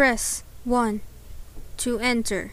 [0.00, 1.02] Press 1
[1.76, 2.52] to enter.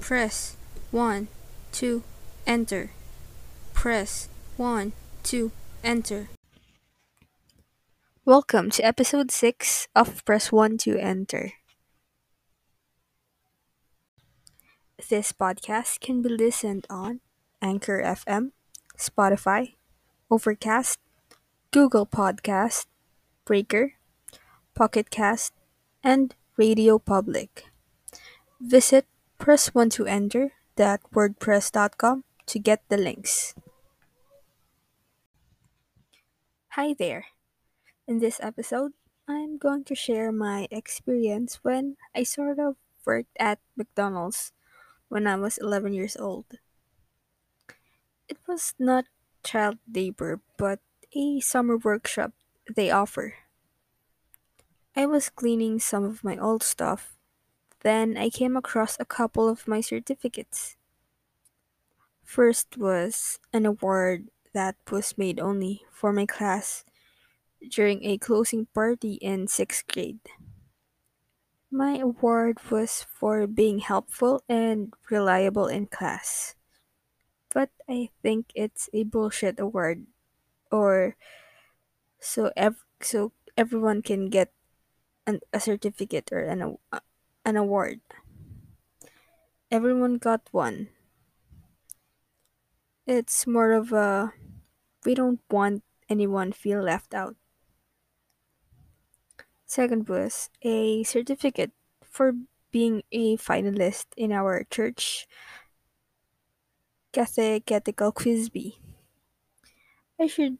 [0.00, 0.56] Press
[0.90, 1.28] 1
[1.70, 2.02] to
[2.48, 2.90] enter.
[3.72, 5.52] Press 1 to
[5.84, 6.26] enter.
[8.24, 11.52] Welcome to episode 6 of Press 1 to Enter.
[15.08, 17.20] This podcast can be listened on
[17.62, 18.50] Anchor FM,
[18.98, 19.74] Spotify,
[20.28, 20.98] Overcast,
[21.70, 22.86] Google Podcast,
[23.44, 23.92] Breaker,
[24.74, 25.52] Pocket Cast,
[26.02, 27.70] and Radio Public.
[28.58, 29.06] Visit
[29.38, 33.54] press1toenter.wordpress.com to get the links.
[36.74, 37.26] Hi there.
[38.08, 38.94] In this episode,
[39.28, 42.74] I'm going to share my experience when I sort of
[43.06, 44.50] worked at McDonald's
[45.06, 46.58] when I was 11 years old.
[48.28, 49.04] It was not
[49.44, 50.80] child labor, but
[51.14, 52.32] a summer workshop
[52.66, 53.46] they offer.
[54.98, 57.16] I was cleaning some of my old stuff.
[57.82, 60.76] Then I came across a couple of my certificates.
[62.22, 66.84] First was an award that was made only for my class
[67.70, 70.20] during a closing party in sixth grade.
[71.70, 76.54] My award was for being helpful and reliable in class.
[77.50, 80.06] But I think it's a bullshit award
[80.72, 81.16] or
[82.20, 84.52] so ev- so everyone can get
[85.28, 86.78] an, a certificate or an,
[87.44, 88.00] an award.
[89.70, 90.88] Everyone got one.
[93.06, 94.32] It's more of a
[95.04, 97.36] we don't want anyone feel left out.
[99.66, 102.32] Second was a certificate for
[102.72, 105.28] being a finalist in our church
[107.12, 108.80] catechetical quiz bee.
[110.18, 110.56] I should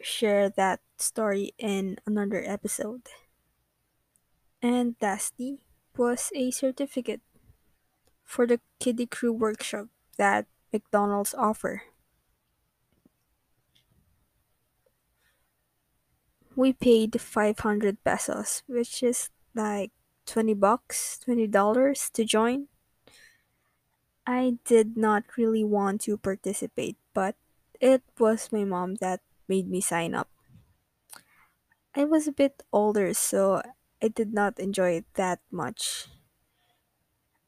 [0.00, 3.08] share that story in another episode.
[4.66, 5.60] And lastly
[5.96, 7.20] was a certificate
[8.24, 9.88] for the kiddie crew workshop
[10.18, 11.84] that McDonald's offer.
[16.56, 19.92] We paid 500 pesos, which is like
[20.26, 22.66] 20 bucks, $20 to join.
[24.26, 27.34] I did not really want to participate, but
[27.80, 30.28] it was my mom that made me sign up.
[31.96, 33.60] I was a bit older, so
[34.02, 36.08] I did not enjoy it that much.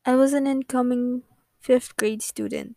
[0.05, 1.23] I was an incoming
[1.61, 2.77] fifth grade student.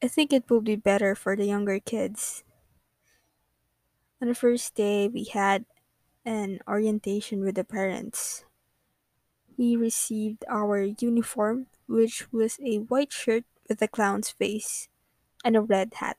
[0.00, 2.44] I think it will be better for the younger kids.
[4.20, 5.66] On the first day, we had
[6.24, 8.44] an orientation with the parents.
[9.56, 14.88] We received our uniform, which was a white shirt with a clown's face
[15.44, 16.18] and a red hat.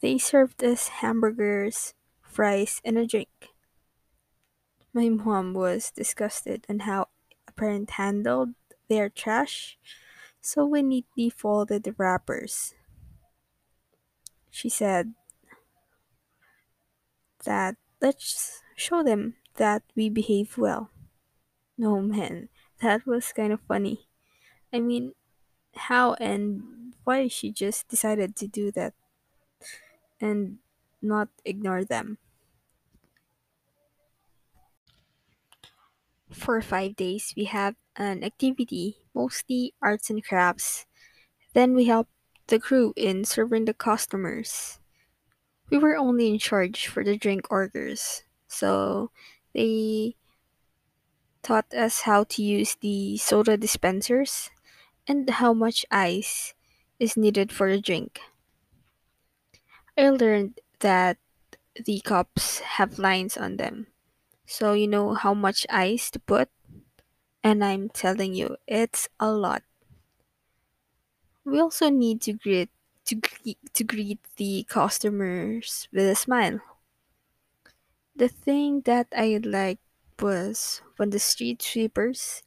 [0.00, 3.48] They served us hamburgers, fries, and a drink.
[4.96, 7.08] My mom was disgusted on how
[7.46, 8.54] a parent handled
[8.88, 9.76] their trash,
[10.40, 12.72] so we neatly folded the wrappers.
[14.48, 15.12] She said
[17.44, 20.88] that let's show them that we behave well.
[21.76, 22.48] No man,
[22.80, 24.08] that was kind of funny.
[24.72, 25.12] I mean,
[25.74, 28.94] how and why she just decided to do that
[30.22, 30.56] and
[31.02, 32.16] not ignore them.
[36.36, 40.86] For five days, we have an activity, mostly arts and crafts.
[41.54, 42.08] Then we help
[42.46, 44.78] the crew in serving the customers.
[45.70, 49.10] We were only in charge for the drink orders, so
[49.54, 50.14] they
[51.42, 54.50] taught us how to use the soda dispensers
[55.08, 56.54] and how much ice
[57.00, 58.20] is needed for the drink.
[59.96, 61.18] I learned that
[61.74, 63.88] the cups have lines on them,
[64.46, 66.48] so you know how much ice to put,
[67.44, 69.62] and I'm telling you, it's a lot.
[71.46, 72.68] We also need to greet
[73.06, 76.60] to greet, to greet the customers with a smile.
[78.16, 79.80] The thing that I liked
[80.20, 82.42] was when the street sweepers,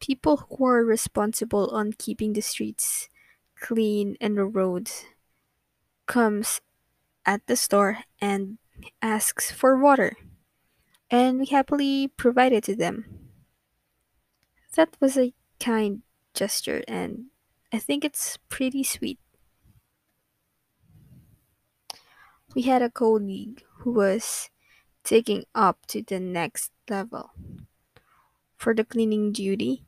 [0.00, 3.08] people who are responsible on keeping the streets
[3.60, 5.06] clean and the roads,
[6.06, 6.60] comes
[7.26, 8.58] at the store and
[9.02, 10.16] asks for water,
[11.10, 13.30] and we happily provided to them.
[14.74, 16.02] That was a kind
[16.34, 17.26] gesture, and
[17.72, 19.20] I think it's pretty sweet.
[22.54, 24.50] We had a colleague who was
[25.04, 27.30] taking up to the next level.
[28.56, 29.84] For the cleaning duty,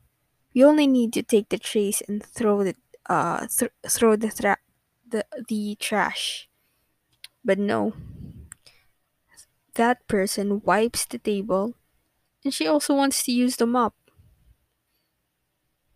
[0.55, 2.77] we only need to take the trays and throw it
[3.07, 4.59] uh th- throw the tra-
[5.07, 6.49] the the trash.
[7.45, 7.93] But no,
[9.75, 11.75] that person wipes the table,
[12.45, 13.95] And she also wants to use the mop.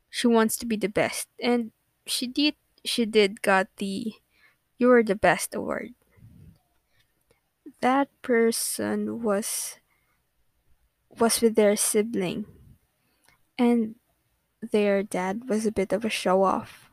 [0.09, 1.29] She wants to be the best.
[1.39, 1.71] And
[2.05, 4.13] she did she did got the
[4.77, 5.95] You're the Best award.
[7.81, 9.79] That person was
[11.19, 12.45] was with their sibling
[13.57, 13.95] and
[14.71, 16.91] their dad was a bit of a show off.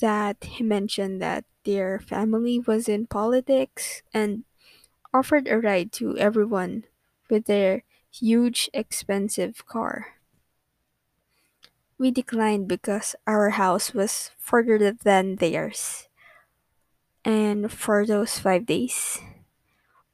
[0.00, 4.44] That he mentioned that their family was in politics and
[5.14, 6.84] offered a ride to everyone
[7.30, 10.16] with their huge expensive car.
[11.98, 16.08] We declined because our house was further than theirs.
[17.24, 19.18] And for those five days,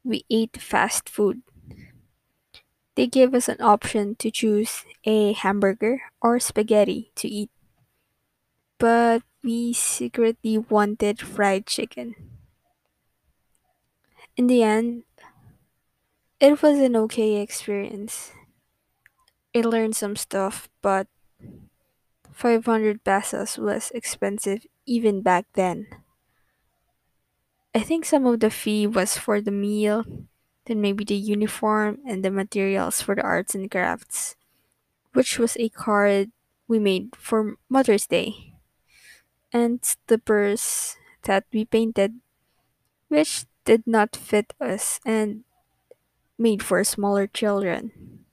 [0.03, 1.41] we ate fast food.
[2.95, 7.51] They gave us an option to choose a hamburger or spaghetti to eat,
[8.77, 12.32] but we secretly wanted fried chicken.
[14.37, 15.03] In the end,
[16.39, 18.33] it was an okay experience.
[19.55, 21.07] I learned some stuff, but
[22.31, 25.87] 500 pesos was expensive even back then.
[27.75, 30.05] I think some of the fee was for the meal,
[30.65, 34.35] then maybe the uniform and the materials for the arts and crafts,
[35.13, 36.31] which was a card
[36.67, 38.55] we made for Mother's Day,
[39.53, 42.19] and slippers that we painted,
[43.09, 45.43] which did not fit us and
[46.37, 48.25] made for smaller children.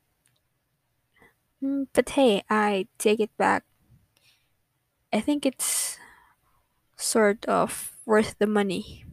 [1.62, 3.64] Mm, But hey, I take it back.
[5.12, 5.98] I think it's
[6.96, 9.04] sort of worth the money.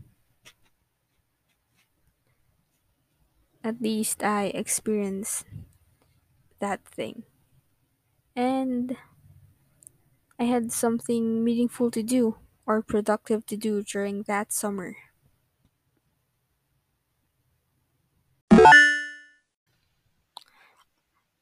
[3.64, 5.46] At least I experienced
[6.60, 7.24] that thing.
[8.38, 8.96] And
[10.40, 14.96] I had something meaningful to do or productive to do during that summer.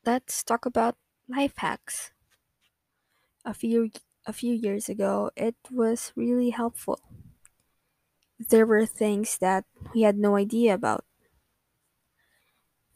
[0.06, 0.96] Let's talk about
[1.28, 2.12] life hacks.
[3.44, 3.90] A few
[4.28, 7.00] a few years ago, it was really helpful.
[8.40, 11.06] There were things that we had no idea about.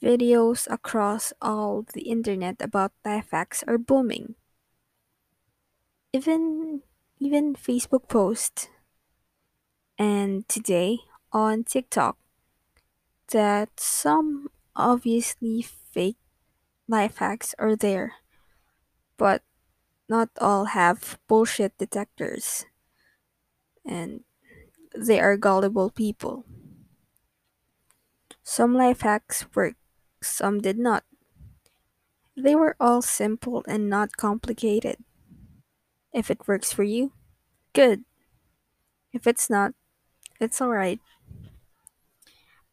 [0.02, 4.36] Videos across all the internet about life hacks are booming.
[6.14, 6.84] Even
[7.20, 8.70] even Facebook posts
[9.98, 11.00] and today
[11.34, 12.18] on TikTok
[13.32, 16.19] that some obviously fake
[16.90, 18.14] life hacks are there,
[19.16, 19.44] but
[20.10, 22.66] not all have bullshit detectors
[23.86, 24.22] and
[24.98, 26.46] they are gullible people.
[28.42, 29.76] Some life hacks work,
[30.22, 31.04] some did not.
[32.36, 34.98] They were all simple and not complicated.
[36.12, 37.14] If it works for you,
[37.74, 38.04] good.
[39.14, 39.74] If it's not,
[40.40, 41.00] it's alright.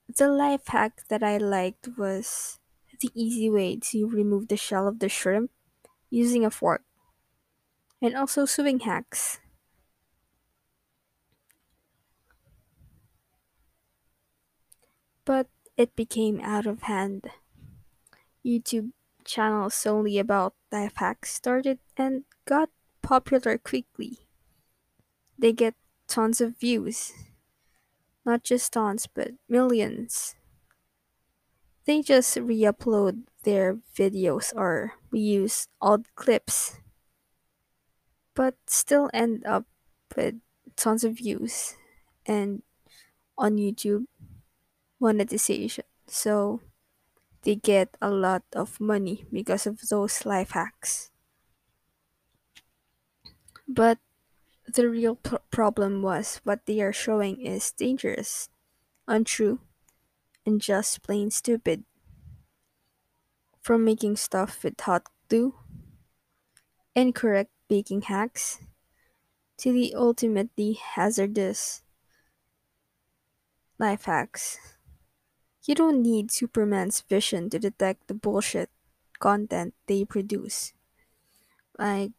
[0.09, 2.59] The life hack that I liked was
[3.01, 5.51] the easy way to remove the shell of the shrimp
[6.11, 6.83] using a fork,
[8.01, 9.39] and also sewing hacks.
[15.27, 17.31] But it became out of hand.
[18.43, 18.93] YouTube
[19.25, 22.71] channels solely about life hacks started and got
[23.03, 24.21] popular quickly.
[25.39, 25.75] They get
[26.09, 27.15] tons of views,
[28.27, 30.35] not just tons, but millions.
[31.87, 36.77] They just re upload their videos or reuse old clips,
[38.35, 39.67] but still end up
[40.17, 40.35] with
[40.75, 41.77] tons of views
[42.27, 42.63] and
[43.39, 44.07] on YouTube
[45.01, 45.85] monetization.
[46.09, 46.61] So
[47.43, 51.11] they get a lot of money because of those life hacks.
[53.69, 53.99] But
[54.67, 55.17] the real
[55.51, 58.49] problem was what they are showing is dangerous,
[59.07, 59.61] untrue,
[60.47, 61.85] and just plain stupid.
[63.61, 65.57] From making stuff with hot glue,
[66.95, 68.61] incorrect baking hacks,
[69.59, 71.83] to the ultimately hazardous
[73.79, 74.59] life hacks.
[75.65, 78.71] You don't need Superman's vision to detect the bullshit
[79.19, 80.73] content they produce.
[81.79, 82.13] Like,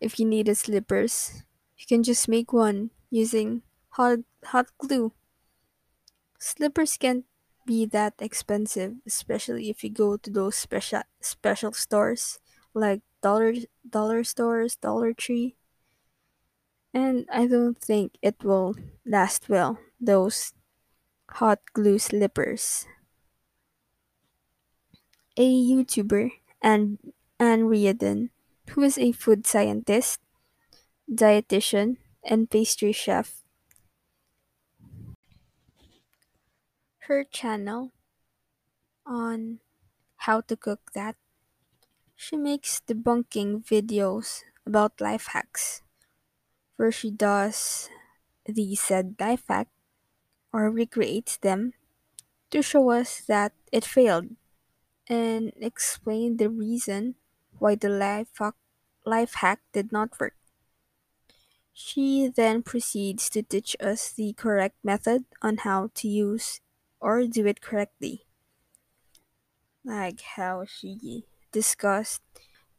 [0.00, 1.44] if you needed slippers,
[1.76, 5.12] you can just make one using hot, hot glue.
[6.44, 7.24] Slippers can't
[7.64, 12.38] be that expensive, especially if you go to those special special stores
[12.74, 13.54] like dollar
[13.88, 15.56] dollar stores, Dollar Tree,
[16.92, 18.74] and I don't think it will
[19.06, 19.78] last well.
[20.00, 20.52] Those
[21.30, 22.86] hot glue slippers.
[25.36, 26.30] A YouTuber
[26.62, 26.98] and
[27.38, 28.30] Ann Reardon,
[28.70, 30.20] who is a food scientist,
[31.10, 33.43] dietitian, and pastry chef.
[37.06, 37.92] Her channel
[39.06, 39.60] on
[40.26, 41.16] how to cook that.
[42.16, 45.80] She makes debunking videos about life hacks,
[46.76, 47.90] where she does
[48.46, 49.68] the said life hack
[50.52, 51.74] or recreates them
[52.50, 54.36] to show us that it failed
[55.08, 57.16] and explain the reason
[57.58, 58.56] why the life hack,
[59.06, 60.36] life hack did not work.
[61.74, 66.62] She then proceeds to teach us the correct method on how to use
[67.04, 68.24] or do it correctly,
[69.84, 72.22] like how she discussed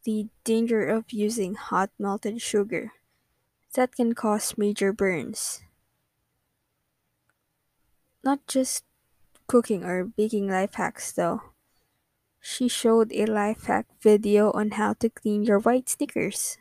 [0.01, 2.93] the danger of using hot melted sugar
[3.75, 5.61] that can cause major burns.
[8.23, 8.83] Not just
[9.45, 11.53] cooking or baking life hacks though.
[12.41, 16.57] She showed a life hack video on how to clean your white sneakers.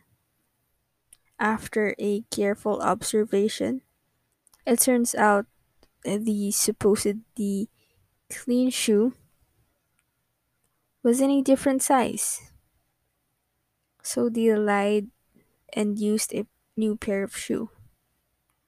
[1.40, 3.80] After a careful observation,
[4.66, 5.46] it turns out
[6.04, 7.68] the supposedly
[8.30, 9.14] clean shoe
[11.02, 12.52] was in a different size.
[14.02, 15.08] So they lied
[15.72, 16.46] and used a
[16.76, 17.70] new pair of shoe.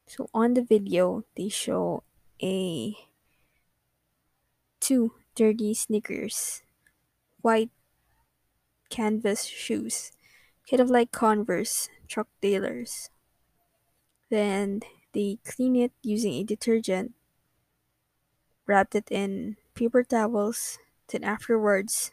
[0.07, 2.05] So on the video, they show
[2.43, 2.95] a
[4.81, 6.63] two dirty sneakers,
[7.43, 7.71] white
[8.89, 10.13] canvas shoes,
[10.71, 13.11] kind of like Converse, Chuck Taylors.
[14.31, 14.81] Then
[15.13, 17.13] they clean it using a detergent,
[18.67, 20.79] wrapped it in paper towels.
[21.09, 22.11] Then afterwards,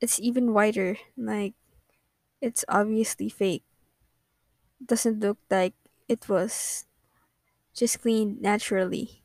[0.00, 1.54] it's even whiter, like
[2.40, 3.64] it's obviously fake.
[4.84, 5.74] Doesn't look like
[6.08, 6.84] it was
[7.72, 9.22] just cleaned naturally.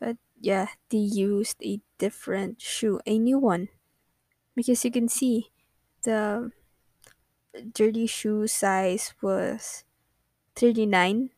[0.00, 3.68] But yeah, they used a different shoe, a new one,
[4.56, 5.50] because you can see
[6.02, 6.50] the
[7.72, 9.84] dirty shoe size was
[10.56, 11.30] 39.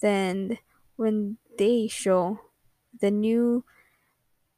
[0.00, 0.58] Then
[0.96, 2.40] when they show
[3.00, 3.64] the new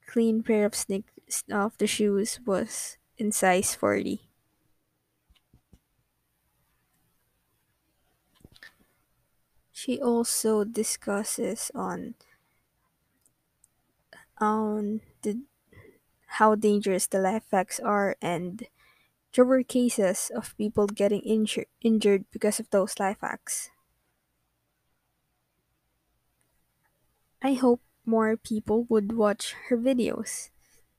[0.06, 4.28] clean pair of sneakers of the shoes was in size 40.
[9.72, 12.14] She also discusses on
[14.38, 15.40] on the
[16.40, 18.66] how dangerous the life hacks are and
[19.34, 23.70] there were cases of people getting injur- injured because of those life hacks.
[27.42, 30.50] I hope more people would watch her videos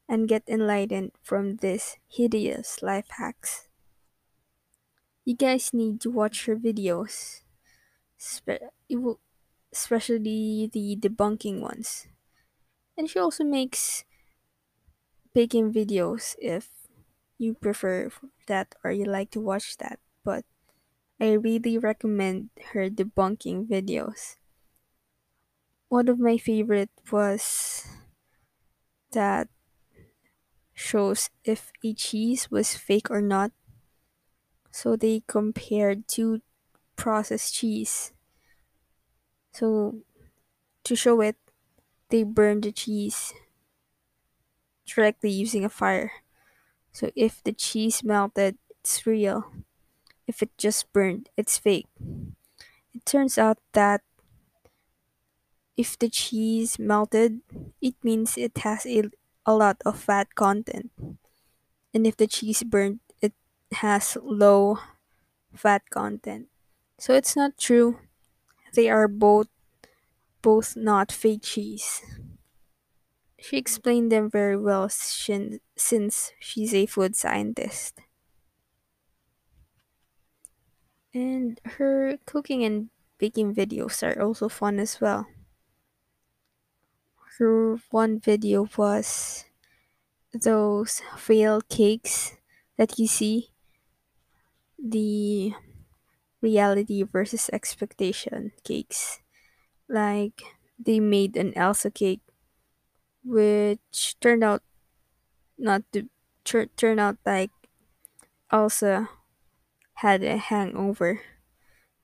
[0.09, 3.67] and get enlightened from these hideous life hacks.
[5.23, 7.43] You guys need to watch her videos,
[9.71, 12.07] especially the debunking ones.
[12.97, 14.03] And she also makes
[15.33, 16.69] baking videos if
[17.37, 18.09] you prefer
[18.47, 19.99] that or you like to watch that.
[20.25, 20.43] But
[21.19, 24.40] I really recommend her debunking videos.
[25.91, 27.85] One of my favorite was
[29.11, 29.47] that
[30.73, 33.53] shows if a cheese was fake or not.
[34.69, 36.41] So they compared two
[36.95, 38.11] processed cheese.
[39.53, 40.03] So
[40.85, 41.37] to show it,
[42.09, 43.33] they burned the cheese
[44.85, 46.11] directly using a fire.
[46.93, 49.51] So if the cheese melted, it's real.
[50.27, 51.87] If it just burned, it's fake.
[52.93, 54.01] It turns out that
[55.77, 57.41] if the cheese melted,
[57.81, 59.03] it means it has a,
[59.45, 60.91] a lot of fat content.
[61.93, 63.33] And if the cheese burned, it
[63.73, 64.79] has low
[65.55, 66.49] fat content.
[66.99, 67.99] So it's not true.
[68.75, 69.47] They are both
[70.41, 72.01] both not fake cheese.
[73.37, 77.99] She explained them very well since she's a food scientist.
[81.13, 85.25] And her cooking and baking videos are also fun as well.
[87.41, 89.45] Her one video was
[90.31, 92.37] those fail cakes
[92.77, 93.49] that you see,
[94.77, 95.53] the
[96.41, 99.21] reality versus expectation cakes.
[99.89, 100.41] Like
[100.77, 102.21] they made an Elsa cake,
[103.23, 104.61] which turned out
[105.57, 106.09] not to
[106.43, 107.51] tur- turn out like
[108.51, 109.09] Elsa
[110.05, 111.21] had a hangover,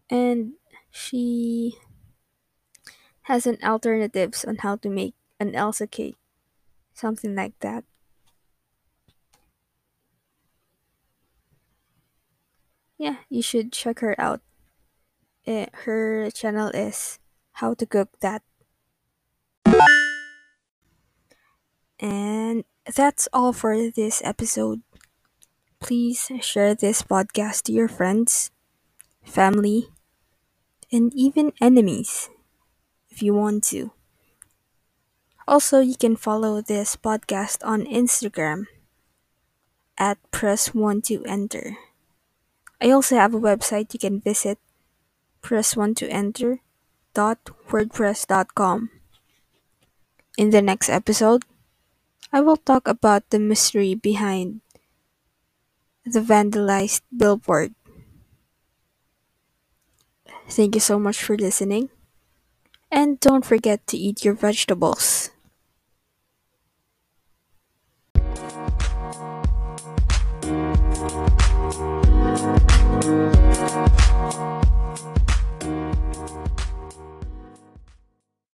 [0.10, 0.54] and
[0.90, 1.78] she
[3.24, 6.18] has an alternatives on how to make an Elsa cake,
[6.94, 7.84] something like that.
[12.98, 14.42] Yeah, you should check her out.
[15.46, 17.20] Eh, her channel is
[17.54, 18.44] How to Cook That.
[22.00, 22.64] And
[22.96, 24.82] that's all for this episode.
[25.80, 28.52] Please share this podcast to your friends,
[29.24, 29.90] family,
[30.92, 32.30] and even enemies
[33.10, 33.92] if you want to.
[35.48, 38.68] Also, you can follow this podcast on Instagram
[39.98, 41.78] at press1 to enter.
[42.82, 44.60] I also have a website you can visit
[45.42, 46.60] press1 to enter
[47.18, 48.90] wordpress.com.
[50.38, 51.44] In the next episode,
[52.32, 54.62] I will talk about the mystery behind
[56.06, 57.74] the vandalized billboard.
[60.48, 61.90] Thank you so much for listening.
[62.92, 65.32] And don't forget to eat your vegetables.